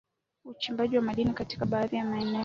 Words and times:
uchimbaji 0.45 0.95
wa 0.97 1.01
madini 1.01 1.33
katika 1.33 1.65
baadhi 1.65 1.95
ya 1.95 2.05
maeneo 2.05 2.39